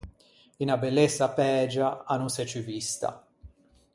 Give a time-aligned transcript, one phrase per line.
[0.63, 3.09] Unna bellessa pægia a no s’é ciù vista.